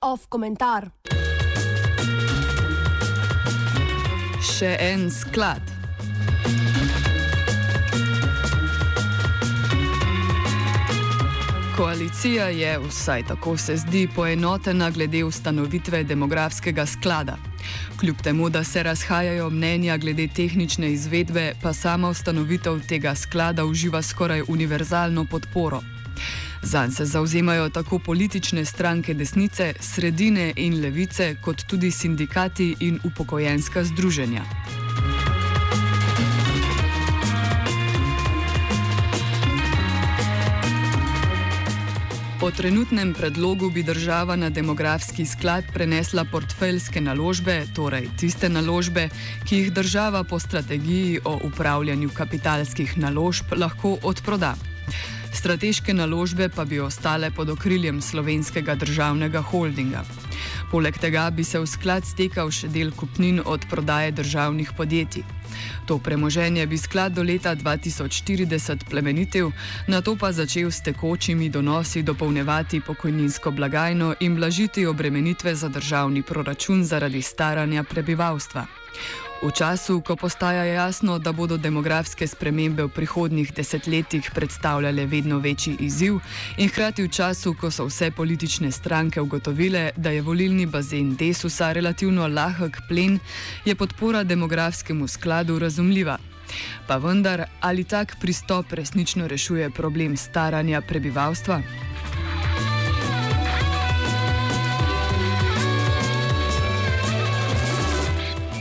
Off 0.00 0.28
komentar. 0.30 0.90
Še 4.44 4.76
en 4.92 5.10
sklad. 5.10 5.73
Koalicija 11.76 12.44
je, 12.48 12.78
vsaj 12.78 13.22
tako 13.22 13.56
se 13.56 13.76
zdi, 13.76 14.08
poenotena 14.14 14.90
glede 14.90 15.24
ustanovitve 15.24 16.04
demografskega 16.04 16.86
sklada. 16.86 17.36
Kljub 18.00 18.16
temu, 18.22 18.50
da 18.50 18.64
se 18.64 18.82
razhajajo 18.82 19.50
mnenja 19.50 19.96
glede 19.96 20.28
tehnične 20.28 20.92
izvedbe, 20.92 21.52
pa 21.62 21.72
sama 21.72 22.08
ustanovitev 22.08 22.80
tega 22.88 23.14
sklada 23.14 23.64
uživa 23.64 24.02
skoraj 24.02 24.42
univerzalno 24.48 25.26
podporo. 25.30 25.80
Zanj 26.62 26.90
se 26.90 27.04
zauzemajo 27.04 27.68
tako 27.68 27.98
politične 27.98 28.64
stranke 28.64 29.14
desnice, 29.14 29.74
sredine 29.80 30.52
in 30.56 30.80
levice, 30.80 31.36
kot 31.42 31.66
tudi 31.66 31.90
sindikati 31.90 32.76
in 32.80 33.00
upokojenska 33.04 33.84
združenja. 33.84 34.44
Po 42.44 42.50
trenutnem 42.50 43.14
predlogu 43.14 43.70
bi 43.70 43.82
država 43.82 44.36
na 44.36 44.50
demografski 44.50 45.24
sklad 45.26 45.64
prenesla 45.72 46.26
portfeljske 46.28 47.00
naložbe, 47.00 47.62
torej 47.74 48.10
tiste 48.20 48.48
naložbe, 48.52 49.08
ki 49.48 49.56
jih 49.56 49.72
država 49.72 50.24
po 50.24 50.38
strategiji 50.38 51.20
o 51.24 51.38
upravljanju 51.44 52.10
kapitalskih 52.14 52.98
naložb 52.98 53.56
lahko 53.56 53.96
odproda. 54.02 54.54
Strateške 55.32 55.94
naložbe 55.94 56.48
pa 56.48 56.64
bi 56.64 56.80
ostale 56.80 57.30
pod 57.30 57.48
okriljem 57.48 58.02
slovenskega 58.02 58.74
državnega 58.74 59.40
holdinga. 59.40 60.04
Poleg 60.74 60.96
tega 60.98 61.30
bi 61.30 61.44
se 61.46 61.60
v 61.62 61.68
sklad 61.70 62.02
stekal 62.02 62.48
še 62.50 62.66
del 62.66 62.88
kupnin 62.98 63.36
od 63.46 63.62
prodaje 63.70 64.10
državnih 64.10 64.72
podjetij. 64.74 65.22
To 65.86 66.00
premoženje 66.02 66.66
bi 66.66 66.74
sklad 66.74 67.14
do 67.14 67.22
leta 67.22 67.52
2040 67.54 68.82
plemenitev, 68.90 69.52
na 69.86 70.02
to 70.02 70.16
pa 70.18 70.32
začel 70.34 70.74
s 70.74 70.82
tekočimi 70.82 71.46
donosi 71.46 72.02
dopolnjevati 72.02 72.82
pokojninsko 72.82 73.54
blagajno 73.54 74.16
in 74.20 74.34
blažiti 74.34 74.86
obremenitve 74.86 75.54
za 75.54 75.70
državni 75.70 76.26
proračun 76.26 76.82
zaradi 76.82 77.22
staranja 77.22 77.86
prebivalstva. 77.86 78.66
V 79.42 79.50
času, 79.50 80.00
ko 80.00 80.16
postaja 80.16 80.64
jasno, 80.64 81.18
da 81.18 81.32
bodo 81.32 81.56
demografske 81.56 82.26
spremembe 82.26 82.86
v 82.86 82.88
prihodnjih 82.88 83.50
desetletjih 83.52 84.30
predstavljale 84.34 85.06
vedno 85.06 85.38
večji 85.38 85.76
izziv, 85.80 86.20
in 86.56 86.68
hkrati 86.68 87.02
v 87.02 87.10
času, 87.10 87.54
ko 87.60 87.70
so 87.70 87.84
vse 87.90 88.10
politične 88.10 88.70
stranke 88.72 89.20
ugotovile, 89.20 89.90
da 89.96 90.10
je 90.10 90.22
volilni 90.22 90.66
bazen 90.66 91.16
Desusa 91.16 91.72
relativno 91.72 92.28
lahek 92.28 92.78
plen, 92.88 93.18
je 93.64 93.74
podpora 93.74 94.22
demografskemu 94.24 95.08
skladu 95.08 95.58
razumljiva. 95.58 96.18
Pa 96.86 96.96
vendar, 96.96 97.44
ali 97.60 97.84
tak 97.84 98.16
pristop 98.20 98.72
resnično 98.72 99.26
rešuje 99.28 99.70
problem 99.70 100.16
staranja 100.16 100.80
prebivalstva? 100.80 101.62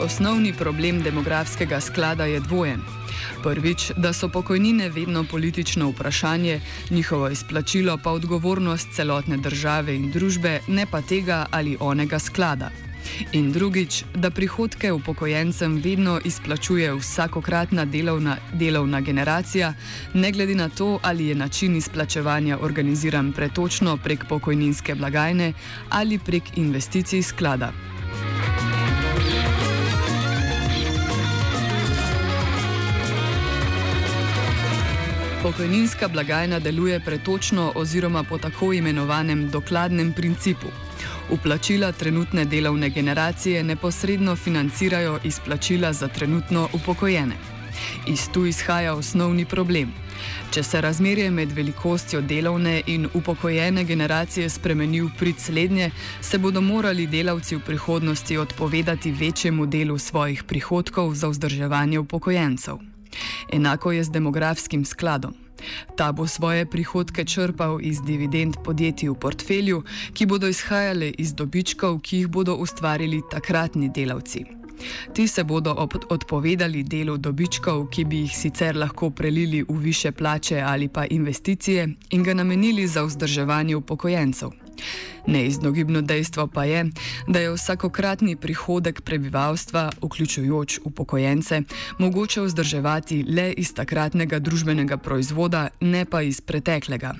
Osnovni 0.00 0.52
problem 0.52 1.02
demografskega 1.02 1.80
sklada 1.80 2.24
je 2.24 2.40
dvojen. 2.40 2.80
Prvič, 3.42 3.90
da 3.96 4.12
so 4.12 4.28
pokojnine 4.28 4.88
vedno 4.88 5.24
politično 5.30 5.90
vprašanje, 5.90 6.60
njihovo 6.90 7.28
izplačilo 7.28 7.98
pa 8.04 8.10
odgovornost 8.10 8.88
celotne 8.92 9.36
države 9.36 9.96
in 9.96 10.10
družbe, 10.10 10.60
ne 10.68 10.86
pa 10.86 11.02
tega 11.02 11.46
ali 11.50 11.76
onega 11.80 12.18
sklada. 12.18 12.70
In 13.32 13.52
drugič, 13.52 14.04
da 14.14 14.30
prihodke 14.30 14.92
upokojencem 14.92 15.76
vedno 15.84 16.20
izplačuje 16.24 16.94
vsakokratna 16.94 17.84
delovna, 17.84 18.36
delovna 18.52 19.00
generacija, 19.00 19.74
ne 20.14 20.32
glede 20.32 20.54
na 20.54 20.68
to, 20.68 20.98
ali 21.02 21.26
je 21.26 21.34
način 21.34 21.76
izplačevanja 21.76 22.58
organiziran 22.60 23.32
pretočno 23.32 23.96
prek 23.96 24.24
pokojninske 24.28 24.94
blagajne 24.94 25.52
ali 25.90 26.18
prek 26.18 26.56
investicij 26.56 27.22
sklada. 27.22 27.72
Pokojninska 35.50 36.08
blagajna 36.08 36.58
deluje 36.58 37.00
pretočno 37.00 37.72
oziroma 37.74 38.22
po 38.24 38.38
tako 38.38 38.72
imenovanem 38.72 39.48
dokladnem 39.50 40.12
principu. 40.12 40.66
Uplačila 41.30 41.92
trenutne 41.92 42.44
delovne 42.44 42.90
generacije 42.90 43.64
neposredno 43.64 44.36
financirajo 44.36 45.18
izplačila 45.24 45.92
za 45.92 46.08
trenutno 46.08 46.68
upokojene. 46.72 47.34
Iz 48.06 48.28
tu 48.32 48.46
izhaja 48.46 48.94
osnovni 48.94 49.44
problem. 49.44 49.90
Če 50.50 50.62
se 50.62 50.80
razmerje 50.80 51.30
med 51.30 51.52
velikostjo 51.52 52.20
delovne 52.20 52.82
in 52.86 53.08
upokojene 53.14 53.84
generacije 53.84 54.48
spremeni 54.48 55.00
v 55.00 55.10
prid 55.18 55.38
slednje, 55.38 55.90
se 56.20 56.38
bodo 56.38 56.60
morali 56.60 57.06
delavci 57.06 57.56
v 57.56 57.64
prihodnosti 57.66 58.38
odpovedati 58.38 59.12
večjemu 59.12 59.66
delu 59.66 59.98
svojih 59.98 60.44
prihodkov 60.44 61.14
za 61.14 61.28
vzdrževanje 61.28 61.98
upokojencev. 61.98 62.89
Enako 63.52 63.92
je 63.92 64.04
z 64.04 64.10
demografskim 64.10 64.84
skladom. 64.84 65.34
Ta 65.96 66.12
bo 66.12 66.26
svoje 66.26 66.66
prihodke 66.66 67.24
črpal 67.24 67.80
iz 67.82 68.00
dividend 68.02 68.56
podjetij 68.64 69.08
v 69.08 69.14
portfelju, 69.14 69.82
ki 70.12 70.26
bodo 70.26 70.48
izhajale 70.48 71.12
iz 71.18 71.34
dobičkov, 71.34 72.00
ki 72.00 72.16
jih 72.16 72.28
bodo 72.28 72.54
ustvarili 72.54 73.22
takratni 73.30 73.88
delavci. 73.88 74.44
Ti 75.14 75.28
se 75.28 75.44
bodo 75.44 75.74
odpovedali 76.08 76.82
delu 76.82 77.16
dobičkov, 77.16 77.88
ki 77.92 78.04
bi 78.04 78.22
jih 78.24 78.36
sicer 78.36 78.76
lahko 78.76 79.10
prelili 79.10 79.62
v 79.68 79.76
više 79.76 80.12
plače 80.12 80.60
ali 80.60 80.88
pa 80.88 81.04
investicije 81.04 81.88
in 82.10 82.22
ga 82.22 82.34
namenili 82.34 82.86
za 82.86 83.02
vzdrževanje 83.02 83.76
upokojencev. 83.76 84.50
Neizogibno 85.26 86.02
dejstvo 86.02 86.46
pa 86.46 86.64
je, 86.64 86.84
da 87.28 87.40
je 87.40 87.54
vsakokratni 87.54 88.36
prihodek 88.36 89.00
prebivalstva, 89.00 89.90
vključujoč 90.02 90.80
upokojence, 90.84 91.62
mogoče 91.98 92.40
vzdrževati 92.40 93.24
le 93.28 93.52
iz 93.52 93.74
takratnega 93.74 94.38
družbenega 94.38 94.96
proizvoda, 94.96 95.68
ne 95.80 96.04
pa 96.04 96.22
iz 96.22 96.40
preteklega. 96.40 97.14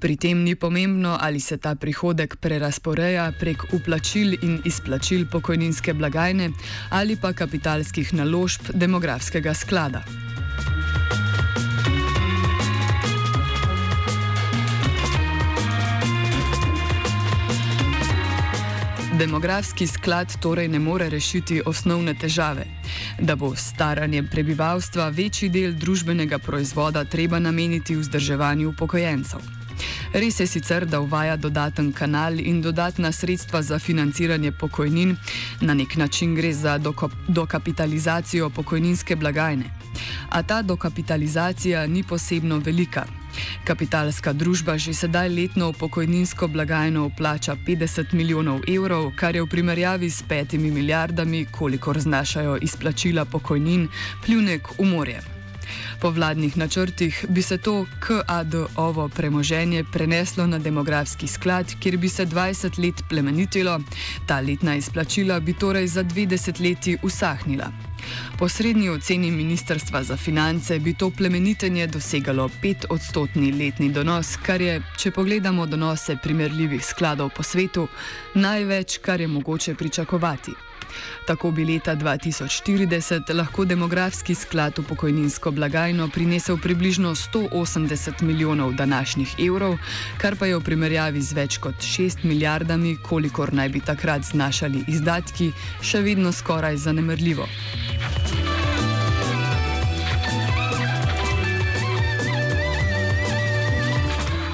Pri 0.00 0.16
tem 0.16 0.44
ni 0.44 0.54
pomembno, 0.54 1.16
ali 1.20 1.40
se 1.40 1.56
ta 1.56 1.74
prihodek 1.74 2.36
prerasporeja 2.36 3.32
prek 3.40 3.64
uplačil 3.72 4.36
in 4.42 4.60
izplačil 4.64 5.26
pokojninske 5.32 5.94
blagajne 5.94 6.50
ali 6.90 7.16
pa 7.16 7.32
kapitalskih 7.32 8.14
naložb 8.14 8.70
demografskega 8.74 9.54
sklada. 9.54 10.04
Demografski 19.18 19.86
sklad 19.86 20.40
torej 20.40 20.68
ne 20.68 20.78
more 20.78 21.08
rešiti 21.08 21.62
osnovne 21.66 22.14
težave, 22.14 22.66
da 23.20 23.36
bo 23.36 23.54
s 23.56 23.70
staranjem 23.72 24.28
prebivalstva 24.28 25.08
večji 25.08 25.48
del 25.48 25.72
družbenega 25.72 26.38
proizvoda 26.38 27.04
treba 27.04 27.38
nameniti 27.38 27.96
vzdrževanju 27.96 28.68
upokojencev. 28.68 29.40
Res 30.12 30.40
je 30.40 30.46
sicer, 30.46 30.84
da 30.86 31.00
uvaja 31.00 31.36
dodaten 31.36 31.92
kanal 31.92 32.40
in 32.40 32.60
dodatna 32.62 33.12
sredstva 33.12 33.62
za 33.62 33.78
financiranje 33.78 34.52
pokojnin, 34.52 35.16
na 35.60 35.74
nek 35.74 35.96
način 35.96 36.34
gre 36.34 36.52
za 36.52 36.78
dokapitalizacijo 37.28 38.50
pokojninske 38.50 39.16
blagajne. 39.16 39.70
A 40.28 40.42
ta 40.42 40.62
dokapitalizacija 40.62 41.86
ni 41.86 42.02
posebno 42.02 42.58
velika. 42.58 43.06
Kapitalska 43.64 44.32
družba 44.32 44.78
že 44.78 44.94
sedaj 44.94 45.28
letno 45.28 45.70
v 45.70 45.78
pokojninsko 45.78 46.48
blagajno 46.48 47.08
vplača 47.12 47.56
50 47.66 48.14
milijonov 48.14 48.60
evrov, 48.68 49.12
kar 49.16 49.36
je 49.36 49.42
v 49.42 49.50
primerjavi 49.50 50.10
s 50.10 50.22
petimi 50.22 50.70
milijardami, 50.70 51.46
kolikor 51.50 52.00
znašajo 52.00 52.58
izplačila 52.62 53.24
pokojnin, 53.24 53.88
pljunek 54.24 54.78
v 54.78 54.84
morje. 54.84 55.35
Po 56.00 56.10
vladnih 56.10 56.56
načrtih 56.56 57.24
bi 57.28 57.42
se 57.42 57.58
to 57.58 57.86
KAD-ovo 58.00 59.08
premoženje 59.08 59.84
preneslo 59.92 60.46
na 60.46 60.58
demografski 60.58 61.26
sklad, 61.26 61.74
kjer 61.80 61.96
bi 61.96 62.08
se 62.08 62.26
20 62.26 62.78
let 62.84 63.02
plemenitilo, 63.08 63.80
ta 64.26 64.40
letna 64.40 64.76
izplačila 64.76 65.40
bi 65.40 65.52
torej 65.52 65.86
za 65.86 66.04
20 66.04 66.60
leti 66.68 66.96
usahnila. 67.02 67.72
Po 68.38 68.48
srednji 68.48 68.88
oceni 68.88 69.30
Ministrstva 69.30 70.02
za 70.02 70.16
finance 70.16 70.78
bi 70.78 70.94
to 70.94 71.10
plemenitenje 71.10 71.86
dosegalo 71.86 72.48
5 72.62 72.84
odstotni 72.90 73.52
letni 73.52 73.88
donos, 73.92 74.36
kar 74.36 74.60
je, 74.60 74.82
če 74.98 75.10
pogledamo 75.10 75.66
donose 75.66 76.16
primerljivih 76.22 76.84
skladov 76.84 77.30
po 77.36 77.42
svetu, 77.42 77.88
največ, 78.34 78.98
kar 78.98 79.20
je 79.20 79.28
mogoče 79.28 79.74
pričakovati. 79.74 80.65
Tako 81.26 81.50
bi 81.50 81.64
leta 81.64 81.96
2040 81.96 83.34
lahko 83.34 83.64
demografski 83.64 84.34
sklad 84.34 84.78
v 84.78 84.84
pokojninsko 84.88 85.50
blagajno 85.50 86.08
prinesel 86.08 86.58
približno 86.62 87.14
180 87.14 88.22
milijonov 88.22 88.74
današnjih 88.74 89.34
evrov, 89.48 89.78
kar 90.18 90.36
pa 90.36 90.46
je 90.46 90.56
v 90.56 90.64
primerjavi 90.64 91.22
z 91.22 91.32
več 91.32 91.58
kot 91.58 91.74
6 91.80 92.24
milijardami, 92.24 92.96
kolikor 93.02 93.52
naj 93.54 93.68
bi 93.68 93.80
takrat 93.80 94.22
znašali 94.22 94.84
izdatki, 94.88 95.52
še 95.80 96.00
vedno 96.00 96.32
skoraj 96.32 96.76
zanemrljivo. 96.76 97.48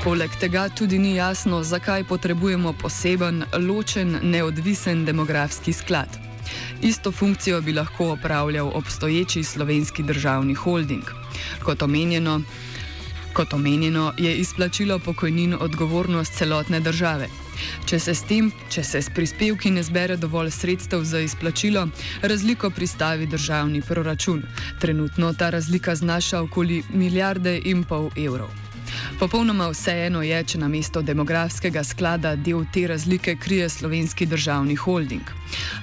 Poleg 0.00 0.32
tega 0.40 0.62
tudi 0.72 0.98
ni 0.98 1.10
jasno, 1.14 1.58
zakaj 1.62 2.06
potrebujemo 2.08 2.72
poseben, 2.72 3.42
ločen, 3.52 4.14
neodvisen 4.22 5.04
demografski 5.04 5.72
sklad. 5.72 6.08
Isto 6.82 7.12
funkcijo 7.12 7.60
bi 7.60 7.72
lahko 7.72 8.06
opravljal 8.12 8.70
obstoječi 8.74 9.42
slovenski 9.44 10.02
državni 10.02 10.54
holding. 10.54 11.04
Kot 11.64 11.82
omenjeno, 11.82 12.40
kot 13.32 13.52
omenjeno 13.52 14.12
je 14.18 14.36
izplačilo 14.36 14.98
pokojnin 14.98 15.54
odgovornost 15.60 16.32
celotne 16.32 16.80
države. 16.80 17.28
Če 17.86 17.98
se, 17.98 18.14
tem, 18.28 18.50
če 18.70 18.84
se 18.84 19.02
s 19.02 19.12
prispevki 19.14 19.70
ne 19.70 19.82
zbere 19.82 20.16
dovolj 20.16 20.50
sredstev 20.50 21.04
za 21.04 21.20
izplačilo, 21.20 21.88
razliko 22.22 22.70
pristavi 22.70 23.26
državni 23.26 23.82
proračun. 23.82 24.42
Trenutno 24.80 25.34
ta 25.34 25.50
razlika 25.50 25.94
znaša 25.94 26.40
okoli 26.40 26.82
milijarde 26.88 27.60
in 27.64 27.84
pol 27.84 28.08
evrov. 28.16 28.69
Popolnoma 29.20 29.66
vseeno 29.68 30.22
je, 30.24 30.36
če 30.48 30.58
na 30.62 30.68
mesto 30.72 31.02
demografskega 31.04 31.82
sklada 31.84 32.30
del 32.40 32.62
te 32.72 32.86
razlike 32.88 33.34
krije 33.36 33.66
slovenski 33.68 34.24
državni 34.26 34.78
holding. 34.80 35.28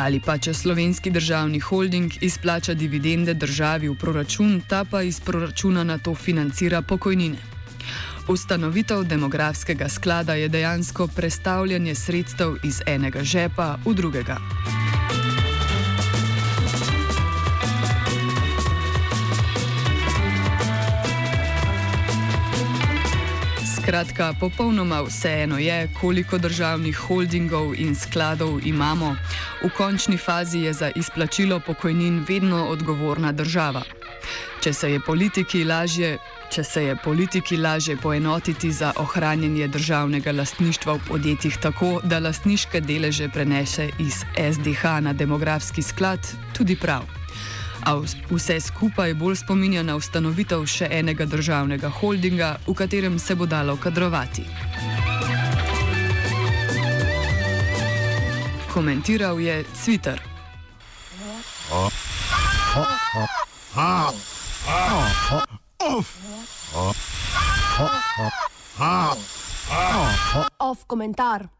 Ali 0.00 0.16
pa 0.24 0.38
če 0.38 0.54
slovenski 0.56 1.12
državni 1.12 1.60
holding 1.60 2.16
izplača 2.24 2.72
dividende 2.74 3.34
državi 3.34 3.92
v 3.92 3.98
proračun, 4.00 4.62
ta 4.64 4.80
pa 4.88 5.02
iz 5.04 5.20
proračuna 5.20 5.84
na 5.84 5.98
to 5.98 6.14
financira 6.14 6.80
pokojnine. 6.80 7.36
Ustanovitev 8.32 9.04
demografskega 9.04 9.88
sklada 9.92 10.34
je 10.34 10.48
dejansko 10.48 11.10
prestavljanje 11.12 11.94
sredstev 11.94 12.56
iz 12.64 12.80
enega 12.86 13.24
žepa 13.24 13.74
v 13.84 13.94
drugega. 13.94 14.40
Skratka, 23.88 24.34
popolnoma 24.40 25.00
vseeno 25.02 25.58
je, 25.58 25.88
koliko 26.00 26.38
državnih 26.38 26.96
holdingov 26.96 27.72
in 27.74 27.94
skladov 27.96 28.60
imamo. 28.66 29.16
V 29.62 29.70
končni 29.76 30.16
fazi 30.16 30.58
je 30.58 30.72
za 30.72 30.90
izplačilo 30.96 31.60
pokojnin 31.60 32.24
vedno 32.28 32.66
odgovorna 32.66 33.32
država. 33.32 33.82
Če 34.60 34.72
se 34.72 34.90
je 34.92 35.00
politiki 35.00 35.64
lažje. 35.64 36.18
Če 36.52 36.64
se 36.64 36.84
je 36.84 36.96
politiki 37.04 37.56
lažje 37.56 37.96
poenotiti 37.96 38.72
za 38.72 38.92
ohranjanje 38.96 39.68
državnega 39.68 40.32
lastništva 40.32 40.92
v 40.92 41.00
podjetjih 41.08 41.56
tako, 41.56 42.00
da 42.04 42.18
lastniške 42.18 42.80
deleže 42.80 43.28
prenese 43.28 43.88
iz 43.98 44.20
SDH 44.52 45.00
na 45.00 45.12
demografski 45.12 45.82
sklad, 45.82 46.20
tudi 46.52 46.76
prav. 46.76 47.08
A 47.86 47.94
vse 48.30 48.60
skupaj 48.60 49.14
bolj 49.14 49.36
spominja 49.36 49.82
na 49.82 49.96
ustanovitev 49.96 50.66
še 50.66 50.88
enega 50.90 51.26
državnega 51.26 51.88
holdinga, 51.88 52.56
v 52.66 52.74
katerem 52.74 53.18
se 53.18 53.34
bo 53.34 53.46
dalo 53.46 53.76
kadrovati. 53.76 54.44
Komentiral 58.72 59.40
je 59.40 59.64
Twitter. 59.84 60.20
Off 70.58 70.84
komentar. 70.86 71.57